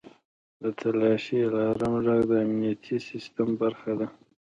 [0.61, 4.07] •د تالاشۍ الارم ږغ د امنیتي سیستم برخه ده.